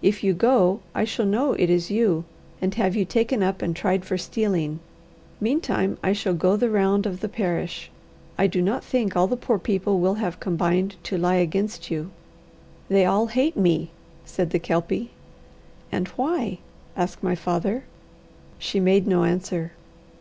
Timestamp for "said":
14.24-14.50